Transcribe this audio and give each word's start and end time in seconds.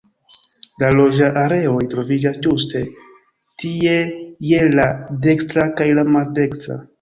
La 0.83 0.87
loĝa 0.99 1.27
areoj 1.41 1.83
troviĝas 1.91 2.39
ĝuste 2.45 2.81
tie 3.65 3.93
je 4.53 4.63
la 4.81 4.89
dekstra 5.29 5.69
kaj 5.83 5.89
la 6.01 6.07
maldekstra. 6.19 6.81